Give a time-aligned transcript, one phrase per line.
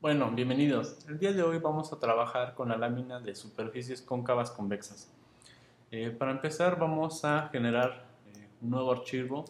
[0.00, 0.96] Bueno, bienvenidos.
[1.08, 5.12] El día de hoy vamos a trabajar con la lámina de superficies cóncavas convexas.
[5.90, 9.44] Eh, para empezar vamos a generar eh, un nuevo archivo.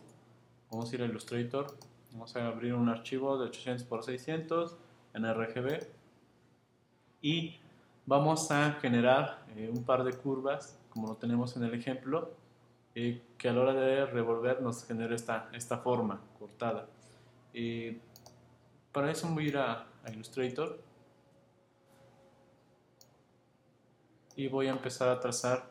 [0.69, 1.69] Vamos a ir a Illustrator.
[2.11, 4.77] Vamos a abrir un archivo de 800 x 600
[5.15, 5.87] en RGB.
[7.23, 7.61] Y
[8.05, 12.35] vamos a generar eh, un par de curvas, como lo tenemos en el ejemplo,
[12.93, 16.89] que a la hora de revolver nos genere esta, esta forma cortada.
[18.91, 20.81] para eso voy a ir a a Illustrator.
[24.37, 25.71] Y voy a empezar a trazar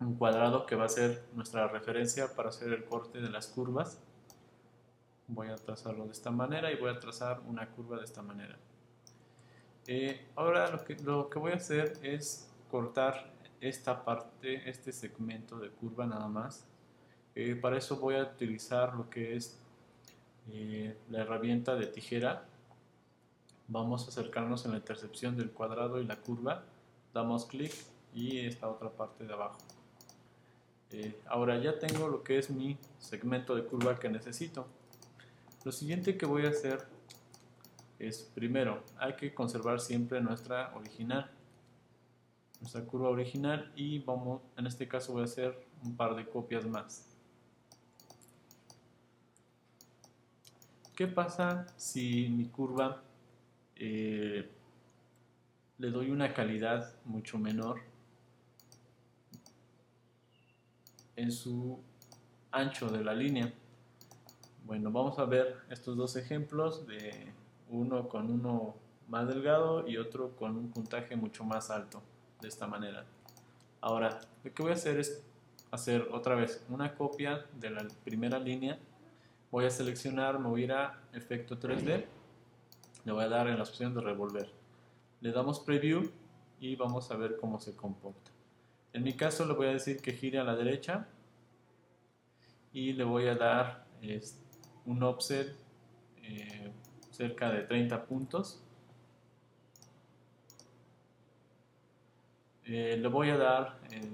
[0.00, 4.00] un cuadrado que va a ser nuestra referencia para hacer el corte de las curvas.
[5.28, 8.58] Voy a trazarlo de esta manera y voy a trazar una curva de esta manera.
[9.86, 15.58] Eh, ahora lo que, lo que voy a hacer es cortar esta parte, este segmento
[15.58, 16.66] de curva nada más.
[17.34, 19.58] Eh, para eso voy a utilizar lo que es
[20.50, 22.44] eh, la herramienta de tijera
[23.72, 26.62] vamos a acercarnos en la intersección del cuadrado y la curva,
[27.14, 27.72] damos clic
[28.14, 29.58] y esta otra parte de abajo.
[30.90, 34.66] Eh, ahora ya tengo lo que es mi segmento de curva que necesito.
[35.64, 36.86] Lo siguiente que voy a hacer
[37.98, 41.30] es, primero, hay que conservar siempre nuestra original,
[42.60, 46.66] nuestra curva original y vamos, en este caso voy a hacer un par de copias
[46.66, 47.06] más.
[50.94, 53.02] ¿Qué pasa si mi curva
[53.76, 54.48] eh,
[55.78, 57.80] le doy una calidad mucho menor
[61.16, 61.80] en su
[62.50, 63.52] ancho de la línea.
[64.64, 67.32] Bueno, vamos a ver estos dos ejemplos de
[67.68, 68.76] uno con uno
[69.08, 72.02] más delgado y otro con un puntaje mucho más alto,
[72.40, 73.04] de esta manera.
[73.80, 75.24] Ahora, lo que voy a hacer es
[75.70, 78.78] hacer otra vez una copia de la primera línea.
[79.50, 82.04] Voy a seleccionar, me voy a a efecto 3D
[83.04, 84.50] le voy a dar en la opción de revolver.
[85.20, 86.10] Le damos preview
[86.60, 88.30] y vamos a ver cómo se comporta.
[88.92, 91.08] En mi caso le voy a decir que gire a la derecha
[92.72, 93.86] y le voy a dar
[94.86, 95.54] un offset
[96.22, 96.72] eh,
[97.10, 98.62] cerca de 30 puntos.
[102.64, 104.08] Eh, le voy a dar eh,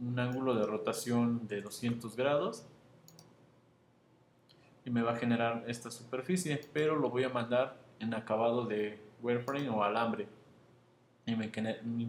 [0.00, 2.66] un ángulo de rotación de 200 grados
[4.90, 9.68] me va a generar esta superficie, pero lo voy a mandar en acabado de wireframe
[9.68, 10.26] o alambre
[11.26, 11.50] y me,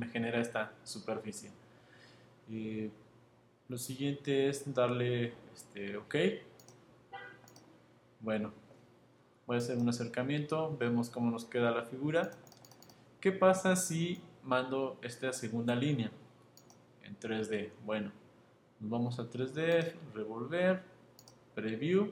[0.08, 1.52] genera esta superficie.
[2.50, 2.90] Y
[3.68, 6.16] lo siguiente es darle este, OK.
[8.20, 8.52] Bueno,
[9.46, 12.32] voy a hacer un acercamiento, vemos cómo nos queda la figura.
[13.20, 16.12] ¿Qué pasa si mando esta segunda línea
[17.04, 17.70] en 3D?
[17.86, 18.12] Bueno,
[18.80, 20.82] nos vamos a 3D, revolver,
[21.54, 22.12] preview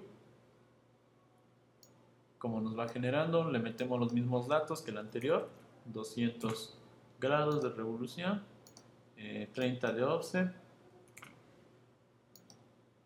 [2.40, 5.50] como nos va generando, le metemos los mismos datos que el anterior,
[5.86, 6.78] 200
[7.20, 8.44] grados de revolución,
[9.54, 10.54] 30 eh, de offset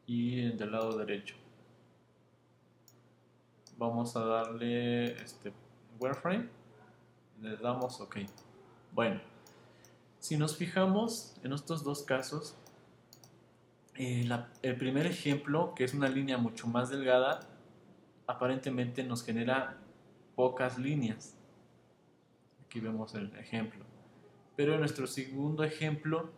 [0.05, 1.35] y del lado derecho.
[3.77, 5.51] Vamos a darle este
[5.99, 6.47] wireframe,
[7.41, 8.17] le damos OK.
[8.91, 9.19] Bueno,
[10.19, 12.55] si nos fijamos en estos dos casos,
[13.95, 14.29] eh,
[14.61, 17.39] el primer ejemplo, que es una línea mucho más delgada,
[18.27, 19.77] aparentemente nos genera
[20.35, 21.37] pocas líneas.
[22.65, 23.83] Aquí vemos el ejemplo.
[24.55, 26.29] Pero en nuestro segundo ejemplo,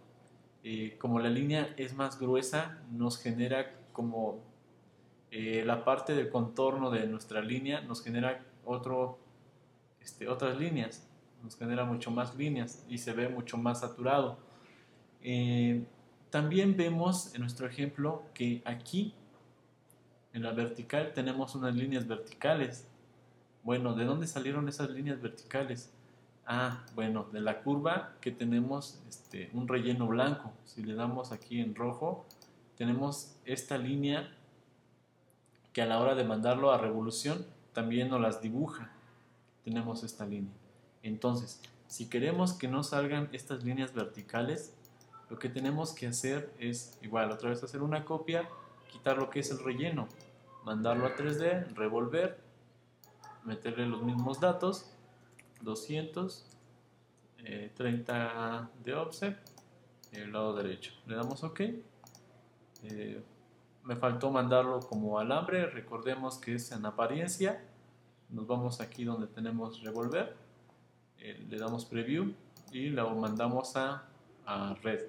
[0.63, 4.41] eh, como la línea es más gruesa, nos genera como
[5.31, 9.19] eh, la parte del contorno de nuestra línea, nos genera otro,
[10.00, 11.07] este, otras líneas,
[11.44, 14.38] nos genera mucho más líneas y se ve mucho más saturado.
[15.22, 15.84] Eh,
[16.29, 19.13] también vemos en nuestro ejemplo que aquí
[20.35, 22.85] en la vertical tenemos unas líneas verticales.
[23.63, 25.94] Bueno, ¿de dónde salieron esas líneas verticales?
[26.46, 30.51] Ah, bueno, de la curva que tenemos este, un relleno blanco.
[30.66, 32.25] Si le damos aquí en rojo,
[32.78, 34.29] tenemos esta línea
[35.72, 38.91] que a la hora de mandarlo a revolución también nos las dibuja.
[39.63, 40.53] Tenemos esta línea.
[41.02, 44.73] Entonces, si queremos que no salgan estas líneas verticales,
[45.29, 48.49] lo que tenemos que hacer es igual, otra vez hacer una copia,
[48.90, 50.08] quitar lo que es el relleno
[50.66, 52.40] mandarlo a 3D, revolver,
[53.43, 54.91] meterle los mismos datos,
[55.61, 56.43] 200,
[57.76, 59.37] 30 eh, de offset,
[60.11, 60.91] el lado derecho.
[61.05, 61.61] Le damos OK.
[62.84, 63.23] Eh,
[63.84, 67.64] me faltó mandarlo como alambre, recordemos que es en apariencia.
[68.29, 70.35] Nos vamos aquí donde tenemos revolver,
[71.20, 72.34] eh, le damos preview
[72.72, 74.08] y lo mandamos a,
[74.47, 75.05] a red.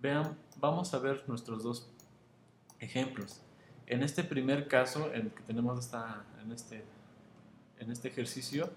[0.00, 1.90] Vean, vamos a ver nuestros dos
[2.80, 3.42] ejemplos.
[3.86, 6.84] En este primer caso, el que tenemos esta, en este
[7.78, 8.70] en este ejercicio,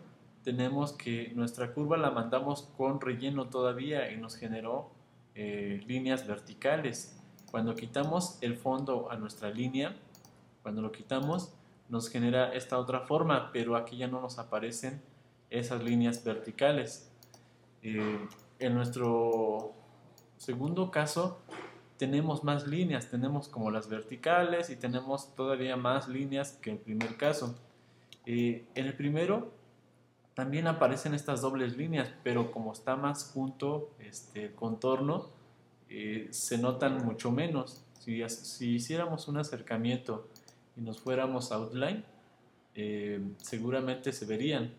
[0.44, 4.90] tenemos que nuestra curva la mandamos con relleno todavía y nos generó
[5.36, 7.18] eh, líneas verticales.
[7.52, 9.96] Cuando quitamos el fondo a nuestra línea,
[10.62, 11.54] cuando lo quitamos,
[11.88, 15.02] nos genera esta otra forma, pero aquí ya no nos aparecen
[15.50, 17.12] esas líneas verticales.
[17.82, 18.28] Eh,
[18.60, 19.74] en nuestro
[20.38, 21.40] segundo caso,
[22.00, 27.18] tenemos más líneas, tenemos como las verticales y tenemos todavía más líneas que el primer
[27.18, 27.56] caso.
[28.26, 29.52] Eh, en el primero
[30.34, 35.28] también aparecen estas dobles líneas, pero como está más junto este, el contorno,
[35.90, 37.84] eh, se notan mucho menos.
[38.00, 40.30] Si, si, hiciéramos un acercamiento
[40.78, 42.06] y nos fuéramos outline,
[42.76, 44.74] eh, seguramente se verían.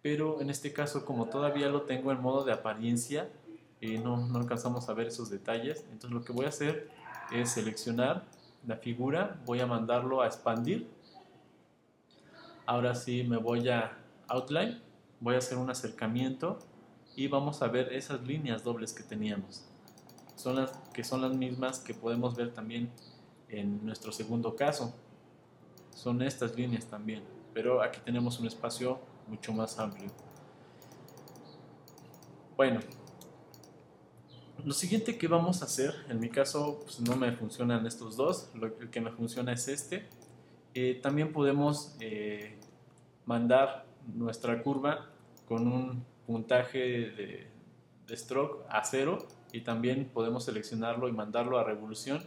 [0.00, 3.28] Pero en este caso, como todavía lo tengo en modo de apariencia,
[3.94, 5.84] no, no alcanzamos a ver esos detalles.
[5.92, 6.90] Entonces lo que voy a hacer
[7.32, 8.24] es seleccionar
[8.66, 10.88] la figura, voy a mandarlo a expandir.
[12.66, 13.96] Ahora sí me voy a
[14.28, 14.86] outline
[15.20, 16.58] voy a hacer un acercamiento
[17.14, 19.64] y vamos a ver esas líneas dobles que teníamos.
[20.34, 22.90] Son las que son las mismas que podemos ver también
[23.48, 24.94] en nuestro segundo caso.
[25.94, 27.22] Son estas líneas también,
[27.54, 28.98] pero aquí tenemos un espacio
[29.28, 30.10] mucho más amplio.
[32.56, 32.80] Bueno,
[34.66, 38.50] lo siguiente que vamos a hacer, en mi caso pues no me funcionan estos dos,
[38.54, 40.08] lo que me funciona es este.
[40.74, 42.58] Eh, también podemos eh,
[43.26, 45.06] mandar nuestra curva
[45.46, 47.46] con un puntaje de,
[48.16, 52.24] stroke a cero y también podemos seleccionarlo y mandarlo a revolución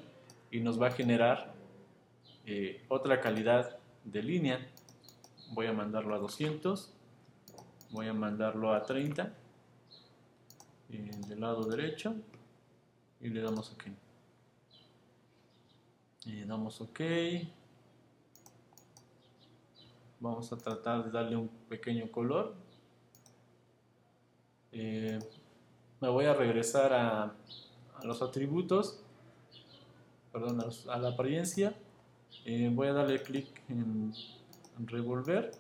[0.50, 1.54] y nos va a generar
[2.46, 4.66] eh, otra calidad de línea.
[5.52, 6.94] Voy a mandarlo a 200,
[7.92, 9.34] voy a mandarlo a 30
[10.92, 12.16] eh, del lado derecho
[13.22, 13.86] y le damos OK.
[16.26, 17.02] Y damos OK.
[20.20, 22.54] Vamos a tratar de darle un pequeño color.
[24.72, 25.20] Eh,
[26.02, 27.34] me voy a regresar a,
[28.04, 29.02] los atributos
[30.32, 31.76] perdón a, la apariencia.
[32.46, 34.14] Eh, voy a darle clic en,
[34.86, 35.52] revolver.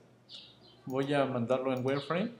[0.85, 2.31] Voy a mandarlo en wireframe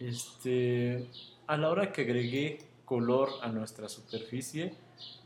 [0.00, 1.06] este,
[1.46, 4.74] a la hora que agregué color a nuestra superficie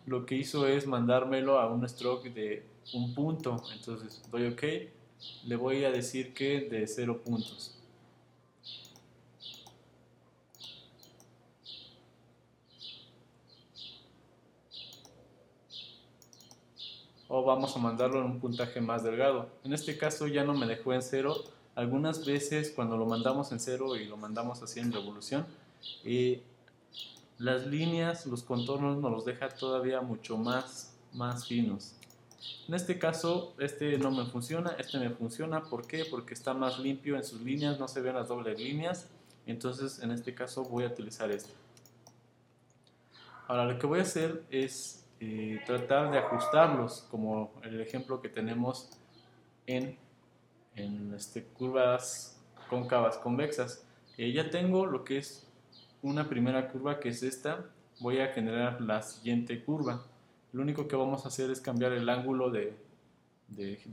[0.06, 2.64] lo que hizo es mandármelo a un stroke de
[2.94, 3.62] un punto.
[3.72, 4.62] Entonces doy OK.
[5.44, 7.76] Le voy a decir que de 0 puntos.
[17.28, 19.48] O vamos a mandarlo en un puntaje más delgado.
[19.62, 21.36] En este caso ya no me dejó en 0.
[21.76, 25.46] Algunas veces cuando lo mandamos en 0 y lo mandamos así en revolución,
[26.04, 26.42] eh,
[27.40, 31.94] las líneas, los contornos nos los deja todavía mucho más, más finos.
[32.68, 35.62] En este caso, este no me funciona, este me funciona.
[35.62, 36.04] ¿Por qué?
[36.04, 39.08] Porque está más limpio en sus líneas, no se ven las dobles líneas.
[39.46, 41.50] Entonces, en este caso voy a utilizar este.
[43.48, 48.28] Ahora, lo que voy a hacer es eh, tratar de ajustarlos, como el ejemplo que
[48.28, 48.90] tenemos
[49.66, 49.98] en,
[50.76, 52.38] en este, curvas
[52.68, 53.82] cóncavas convexas.
[54.18, 55.49] Eh, ya tengo lo que es
[56.02, 57.66] una primera curva que es esta,
[58.00, 60.02] voy a generar la siguiente curva.
[60.52, 62.76] Lo único que vamos a hacer es cambiar el ángulo de,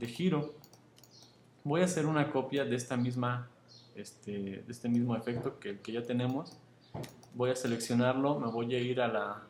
[0.06, 0.54] giro.
[1.64, 3.48] Voy a hacer una copia de esta misma
[3.94, 6.56] este, de este mismo efecto que, que ya tenemos.
[7.34, 9.42] Voy a seleccionarlo, me voy a ir a la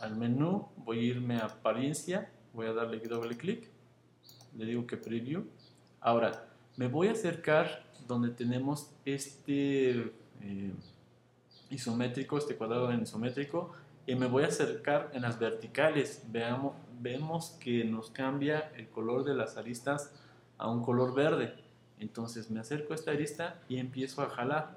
[0.00, 3.70] al menú, voy a irme a apariencia, voy a darle doble clic,
[4.56, 5.44] le digo que preview.
[6.00, 10.72] Ahora, me voy a acercar donde tenemos este eh,
[11.70, 13.72] isométrico, este cuadrado en isométrico,
[14.06, 16.24] y me voy a acercar en las verticales.
[16.30, 20.12] Veamos, vemos que nos cambia el color de las aristas
[20.58, 21.54] a un color verde.
[21.98, 24.76] Entonces me acerco a esta arista y empiezo a jalar.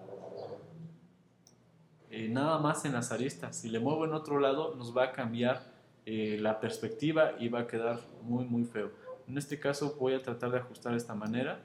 [2.09, 3.57] Eh, nada más en las aristas.
[3.57, 5.61] Si le muevo en otro lado nos va a cambiar
[6.05, 8.91] eh, la perspectiva y va a quedar muy muy feo.
[9.27, 11.59] En este caso voy a tratar de ajustar de esta manera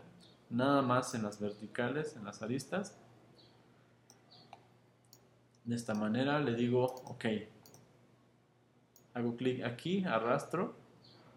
[0.52, 2.96] nada más en las verticales, en las aristas.
[5.64, 7.24] De esta manera le digo OK.
[9.14, 10.74] Hago clic aquí, arrastro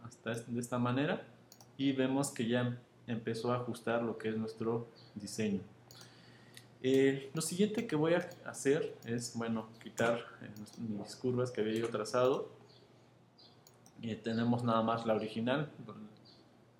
[0.03, 1.23] hasta de esta manera
[1.77, 5.61] y vemos que ya empezó a ajustar lo que es nuestro diseño.
[6.81, 11.79] Eh, lo siguiente que voy a hacer es, bueno, quitar eh, mis curvas que había
[11.79, 12.49] yo trazado.
[14.01, 15.69] y tenemos nada más la original,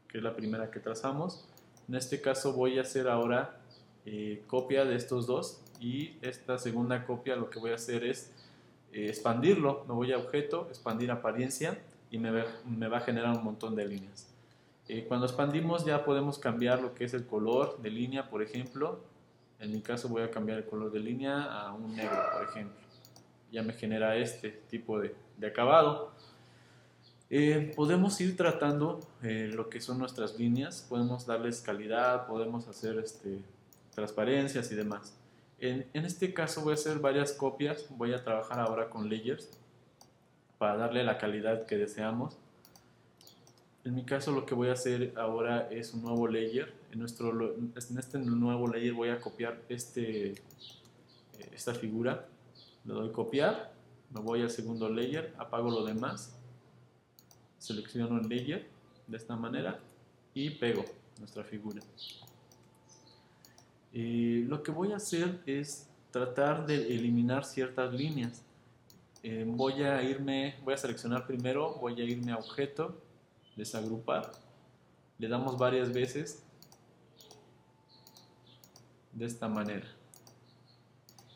[0.07, 1.47] que es la primera que trazamos.
[1.87, 3.57] En este caso voy a hacer ahora
[4.05, 8.31] eh, copia de estos dos y esta segunda copia lo que voy a hacer es
[8.91, 9.83] eh, expandirlo.
[9.87, 11.77] Me voy a objeto, expandir apariencia
[12.09, 14.27] y me va, a generar un montón de líneas.
[14.87, 18.99] Eh, cuando expandimos ya podemos cambiar lo que es el color de línea, por ejemplo.
[19.59, 22.77] En mi caso voy a cambiar el color de línea a un negro, por ejemplo.
[23.51, 25.15] Ya me genera este tipo de,
[25.45, 26.11] acabado.
[27.37, 32.97] Eh, podemos ir tratando eh, lo que son nuestras líneas, podemos darles calidad, podemos hacer
[32.97, 33.41] este,
[33.93, 35.13] transparencias y demás.
[35.59, 39.49] En, en, este caso voy a hacer varias copias, voy a trabajar ahora con layers
[40.57, 42.37] para darle la calidad que deseamos.
[43.83, 46.73] En mi caso lo que voy a hacer ahora es un nuevo layer.
[46.93, 50.35] En, nuestro, en este nuevo layer voy a copiar este, eh,
[51.51, 52.27] esta figura.
[52.85, 53.73] Le doy copiar,
[54.11, 56.33] me voy al segundo layer, apago lo demás,
[57.65, 58.67] selecciono el layer
[59.07, 59.79] de esta manera
[60.33, 60.85] y pego
[61.19, 61.81] nuestra figura.
[63.91, 68.43] Y lo que voy a hacer es tratar de eliminar ciertas líneas.
[69.23, 73.01] Eh, voy a irme, voy a seleccionar primero, voy a irme a objeto,
[73.55, 74.31] desagrupar,
[75.17, 76.43] le damos varias veces
[79.13, 79.87] de esta manera.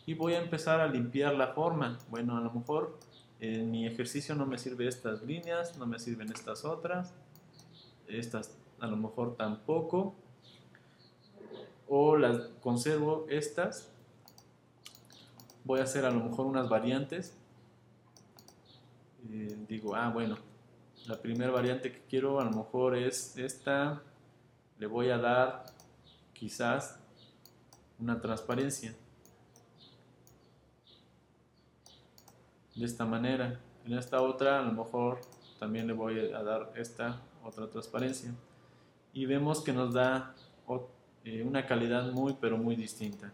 [0.05, 1.97] Y voy a empezar a limpiar la forma.
[2.09, 2.99] Bueno, a lo mejor
[3.39, 7.13] en mi ejercicio no me sirve estas líneas, no me sirven estas otras,
[8.07, 10.15] estas a lo mejor tampoco,
[11.87, 13.89] o las conservo estas.
[15.63, 17.35] Voy a hacer a lo mejor unas variantes.
[19.29, 20.37] Eh, digo, ah, bueno,
[21.07, 24.01] la primera variante que quiero a lo mejor es esta.
[24.77, 25.65] Le voy a dar
[26.33, 26.99] quizás
[27.99, 28.95] una transparencia.
[32.79, 33.59] De esta manera.
[33.85, 35.19] En esta otra a lo mejor
[35.59, 38.33] también le voy a dar esta otra transparencia.
[39.11, 40.33] Y vemos que nos da
[41.25, 43.33] eh, una calidad muy pero muy distinta.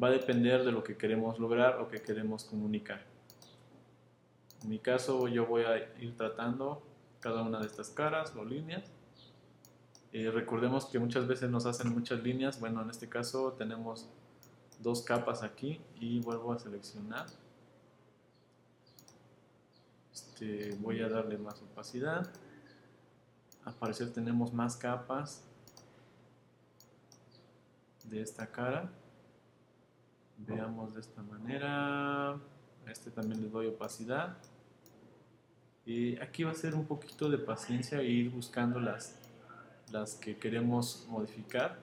[0.00, 3.00] Va a depender de lo que queremos lograr o que queremos comunicar.
[4.62, 6.82] En mi caso yo voy a ir tratando
[7.20, 8.82] cada una de estas caras o líneas.
[10.12, 12.60] Eh, recordemos que muchas veces nos hacen muchas líneas.
[12.60, 14.10] Bueno, en este caso tenemos
[14.80, 17.24] dos capas aquí y vuelvo a seleccionar.
[20.80, 22.30] Voy a darle más opacidad.
[23.64, 25.44] Al parecer tenemos más capas
[28.04, 28.90] de esta cara.
[30.38, 32.30] Veamos de esta manera.
[32.30, 34.36] A este también le doy opacidad
[36.20, 39.16] aquí va a ser un poquito de paciencia e ir buscando las,
[39.90, 41.78] las que queremos modificar,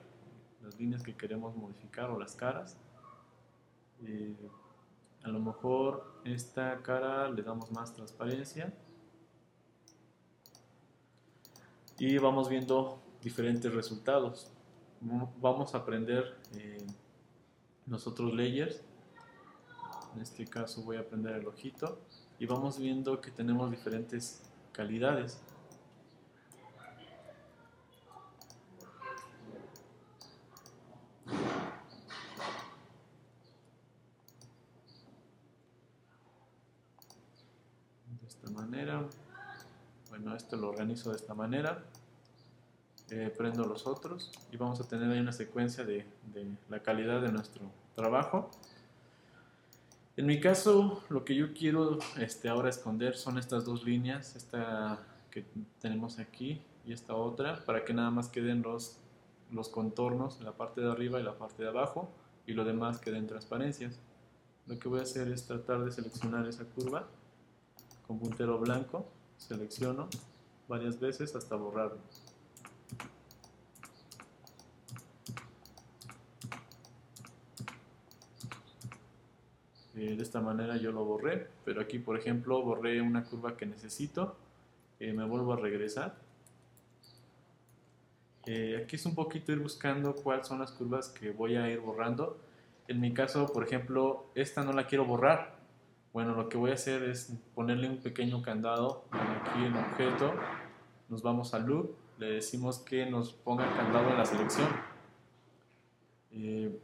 [0.62, 2.76] las líneas que queremos modificar o las caras.
[5.22, 8.72] A lo mejor esta cara le damos más transparencia
[11.98, 14.50] y vamos viendo diferentes resultados.
[15.40, 16.86] Vamos a aprender eh,
[17.86, 18.82] nosotros layers.
[20.14, 22.00] En este caso voy a aprender el ojito
[22.38, 25.40] y vamos viendo que tenemos diferentes calidades.
[38.20, 39.06] De esta manera.
[40.20, 41.82] Bueno, esto lo organizo de esta manera.
[43.08, 47.22] Eh, prendo los otros y vamos a tener ahí una secuencia de, de la calidad
[47.22, 47.62] de nuestro
[47.94, 48.50] trabajo.
[50.18, 55.00] En mi caso, lo que yo quiero este, ahora esconder son estas dos líneas, esta
[55.30, 55.44] que
[55.80, 58.98] tenemos aquí y esta otra, para que nada más queden los,
[59.50, 62.10] los contornos, la parte de arriba y la parte de abajo,
[62.46, 63.98] y lo demás queden transparencias.
[64.66, 67.06] Lo que voy a hacer es tratar de seleccionar esa curva
[68.06, 69.06] con puntero blanco,
[69.40, 70.08] selecciono
[70.68, 71.98] varias veces hasta borrarlo.
[79.96, 83.66] Eh, de esta manera yo lo borré, pero aquí por ejemplo borré una curva que
[83.66, 84.36] necesito,
[84.98, 86.16] eh, me vuelvo a regresar.
[88.46, 91.80] Eh, aquí es un poquito ir buscando cuáles son las curvas que voy a ir
[91.80, 92.38] borrando.
[92.88, 95.59] En mi caso, por ejemplo, esta no la quiero borrar.
[96.12, 100.32] Bueno, lo que voy a hacer es ponerle un pequeño candado aquí en objeto.
[101.08, 104.68] Nos vamos a loop, le decimos que nos ponga candado en la selección.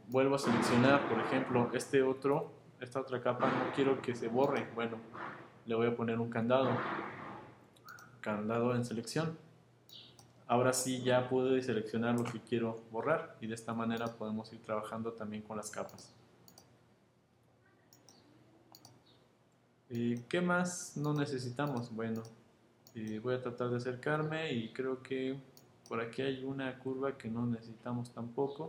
[0.07, 4.67] vuelvo a seleccionar, por ejemplo, este otro esta otra capa no quiero que se borre.
[4.75, 4.97] Bueno,
[5.65, 6.69] le voy a poner un candado.
[8.21, 9.37] Candado en selección.
[10.47, 14.61] Ahora sí ya pude seleccionar lo que quiero borrar y de esta manera podemos ir
[14.61, 16.13] trabajando también con las capas.
[19.89, 21.93] Eh, ¿Qué más no necesitamos?
[21.95, 22.21] Bueno,
[23.23, 25.39] voy a tratar de acercarme y creo que
[25.87, 28.67] por aquí hay una curva que no necesitamos tampoco.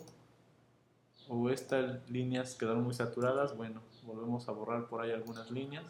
[1.28, 3.56] O estas líneas quedaron muy saturadas.
[3.56, 5.84] Bueno, volvemos a borrar por ahí algunas líneas.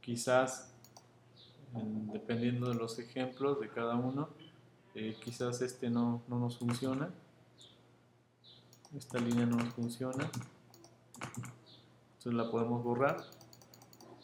[0.00, 0.72] Quizás,
[2.12, 4.30] dependiendo de los ejemplos de cada uno,
[4.94, 7.08] eh, quizás este no, no nos funciona,
[8.96, 10.30] esta línea no nos funciona,
[12.18, 13.24] entonces la podemos borrar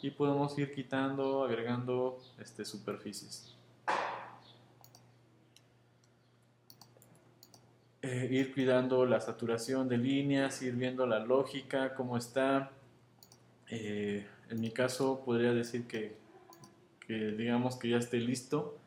[0.03, 3.55] y podemos ir quitando, agregando este, superficies.
[8.03, 12.71] Eh, ir cuidando la saturación de líneas, ir viendo la lógica, cómo está.
[13.71, 16.17] Eh, en mi caso podría decir que,
[17.09, 18.79] digamos que ya esté listo.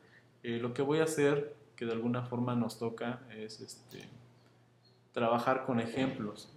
[0.42, 4.08] Lo que voy a hacer, que de alguna forma nos toca, es este,
[5.12, 6.52] trabajar con ejemplos.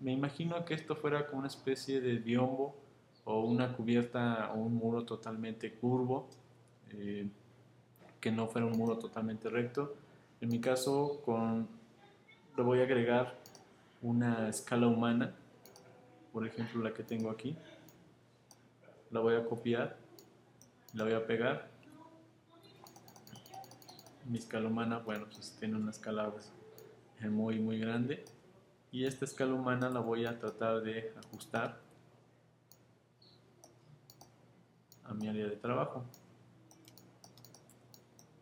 [0.00, 2.76] me imagino que esto fuera como una especie de biombo
[3.24, 6.28] o una cubierta o un muro totalmente curvo,
[8.20, 9.94] que no fuera un muro totalmente recto
[10.44, 11.66] en mi caso, con,
[12.54, 13.34] le voy a agregar
[14.02, 15.34] una escala humana,
[16.34, 17.56] por ejemplo la que tengo aquí.
[19.10, 19.96] La voy a copiar,
[20.92, 21.70] la voy a pegar.
[24.26, 26.50] Mi escala humana, bueno, pues tiene una escala pues,
[27.30, 28.24] muy, muy grande.
[28.90, 31.80] Y esta escala humana la voy a tratar de ajustar
[35.04, 36.04] a mi área de trabajo.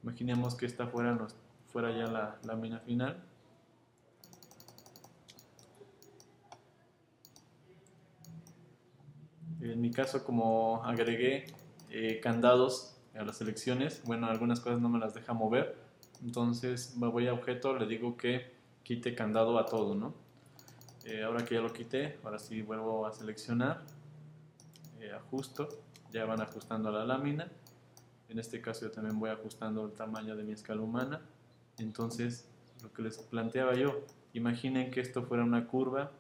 [0.03, 1.27] Imaginemos que esta fuera
[1.73, 3.25] fuera ya la lámina final.
[9.61, 11.47] En mi caso, como agregué
[11.91, 15.77] eh, candados a las selecciones, bueno, algunas cosas no me las deja mover,
[16.23, 18.53] entonces me voy a objeto, le digo que
[18.83, 20.15] quite candado a todo, ¿no?
[21.05, 23.83] Eh, ahora que ya lo quité, ahora sí vuelvo a seleccionar,
[25.01, 25.69] eh, ajusto,
[26.13, 27.49] ya van ajustando a la lámina.
[28.29, 31.21] En este caso yo también voy ajustando el tamaño de mi escala humana.
[31.79, 32.49] Entonces,
[32.83, 36.13] lo que les planteaba yo, imaginen que esto fuera una curva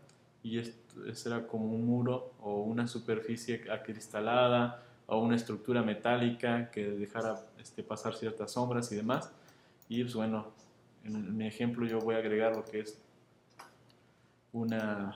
[0.42, 0.80] y esto,
[1.26, 7.82] era como un muro o una superficie acristalada o una estructura metálica que dejara este,
[7.82, 9.30] pasar ciertas sombras y demás.
[9.88, 10.52] Y pues bueno,
[11.04, 12.98] en mi ejemplo yo voy a agregar lo que es
[14.52, 15.14] una,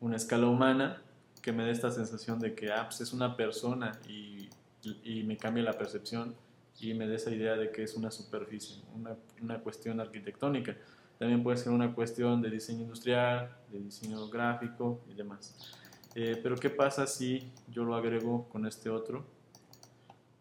[0.00, 1.02] una escala humana
[1.40, 4.48] que me dé esta sensación de que ah, pues es una persona y,
[5.04, 6.34] y me cambia la percepción
[6.80, 10.76] y me dé esa idea de que es una superficie, una, una cuestión arquitectónica.
[11.18, 15.54] También puede ser una cuestión de diseño industrial, de diseño gráfico y demás.
[16.14, 19.24] Eh, pero ¿qué pasa si yo lo agrego con este otro?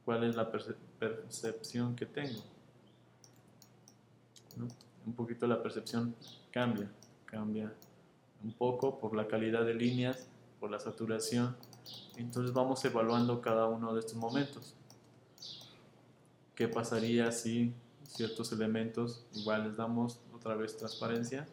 [0.03, 0.51] ¿Cuál es la
[0.99, 2.41] percepción que tengo?
[5.05, 6.15] Un poquito la percepción
[6.51, 6.91] cambia,
[7.25, 7.73] cambia
[8.43, 10.27] un poco por la calidad de líneas,
[10.59, 11.55] por la saturación.
[12.17, 14.75] Entonces vamos evaluando cada uno de estos momentos
[16.61, 17.73] qué pasaría si
[18.07, 21.47] ciertos elementos igual les damos otra vez transparencia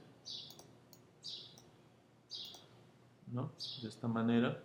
[3.32, 3.52] ¿no?
[3.82, 4.62] de esta manera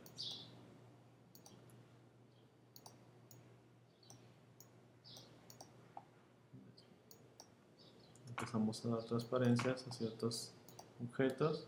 [8.29, 10.51] empezamos a dar transparencias a ciertos
[11.01, 11.65] objetos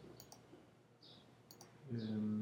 [1.91, 2.34] em,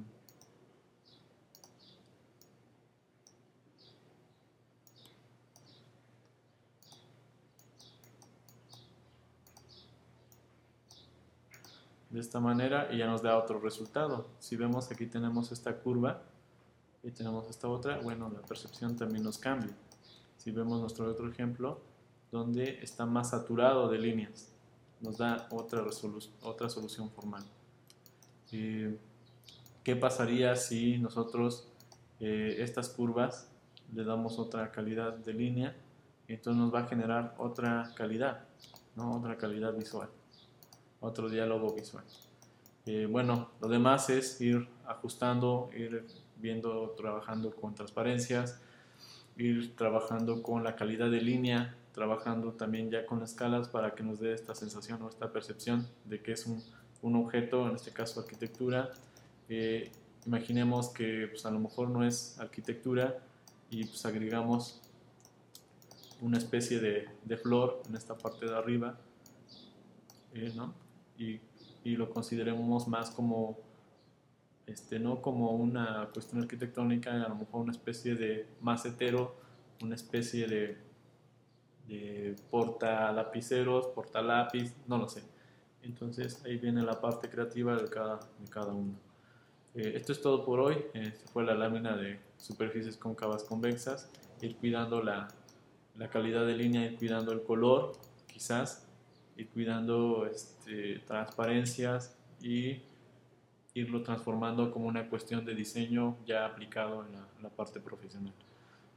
[12.13, 14.27] de esta manera y ya nos da otro resultado.
[14.37, 16.21] Si vemos aquí tenemos esta curva
[17.01, 19.75] y tenemos esta otra, bueno, la percepción también nos cambia.
[20.37, 21.81] Si vemos nuestro otro ejemplo,
[22.31, 24.53] donde está más saturado de líneas,
[25.01, 25.83] nos da otra,
[26.43, 27.43] otra solución formal.
[28.51, 31.67] ¿Qué pasaría si nosotros
[32.19, 33.49] eh, estas curvas
[33.91, 35.75] le damos otra calidad de línea?
[36.27, 38.45] Entonces nos va a generar otra calidad,
[38.95, 39.17] ¿no?
[39.17, 40.09] otra calidad visual
[41.03, 42.03] otro diálogo visual.
[42.85, 46.05] Eh, bueno, lo demás es ir ajustando, ir
[46.37, 48.59] viendo, trabajando con transparencias,
[49.37, 54.19] ir trabajando con la calidad de línea, trabajando también ya con escalas para que nos
[54.19, 56.63] dé esta sensación o esta percepción de que es un,
[57.01, 58.91] un objeto, en este caso arquitectura.
[59.49, 59.91] Eh,
[60.25, 63.19] imaginemos que pues, a lo mejor no es arquitectura
[63.69, 64.81] y pues agregamos
[66.21, 68.97] una especie de, de flor en esta parte de arriba,
[70.33, 70.82] eh, ¿no?
[71.17, 71.39] Y,
[71.85, 73.57] lo consideremos más como,
[74.65, 79.35] este, no como una cuestión arquitectónica, a lo mejor una especie de macetero,
[79.81, 80.77] una especie de,
[81.87, 85.23] de porta lapiceros, porta lápiz, no lo sé.
[85.83, 88.93] Entonces ahí viene la parte creativa de cada, de cada uno.
[89.75, 90.77] Eh, esto es todo por hoy.
[90.93, 94.09] Esta fue la lámina de superficies cóncavas convexas.
[94.41, 95.27] Ir cuidando la,
[95.97, 97.93] la calidad de línea, ir cuidando el color,
[98.27, 98.82] quizás,
[99.37, 102.81] ir cuidando este, transparencias y
[103.73, 108.33] irlo transformando como una cuestión de diseño ya aplicado en la, parte profesional.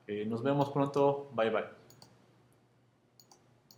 [0.07, 1.86] Eh, nos vemos pronto, bye bye.